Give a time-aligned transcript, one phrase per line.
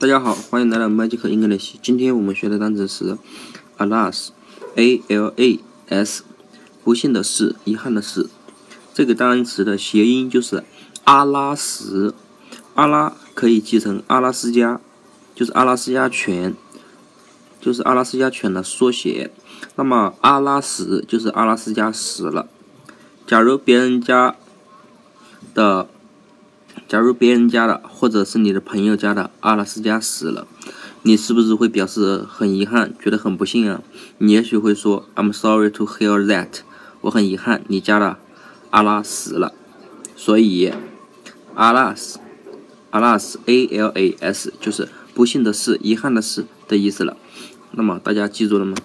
[0.00, 1.74] 大家好，欢迎来到 Magic English。
[1.82, 3.18] 今天我们学的单词是
[3.76, 6.24] alas，a l a s，
[6.82, 8.30] 不幸的是，遗憾的是。
[8.94, 10.64] 这个单词的谐音就是
[11.04, 12.14] 阿拉什，
[12.74, 14.80] 阿拉可以记成阿拉斯加，
[15.34, 16.56] 就是阿拉斯加犬，
[17.60, 19.30] 就是阿拉斯加犬的缩写。
[19.76, 22.48] 那么阿拉什就是阿拉斯加死了。
[23.26, 24.34] 假如别人家
[25.52, 25.86] 的。
[26.90, 30.48] 假如别人家的，或者是你的朋友家的阿拉斯加死了，
[31.02, 33.80] 你是不是会表示很遗憾，觉得很不幸啊？
[34.18, 36.62] 你也许会说 "I'm sorry to hear that"，
[37.02, 38.16] 我很遗憾你家的
[38.70, 39.52] 阿拉死了。
[40.16, 40.72] 所以
[41.54, 47.16] ，alas，alas，a l a s 就是不幸的是，遗憾的是的意思了。
[47.70, 48.76] 那么大家记住了吗？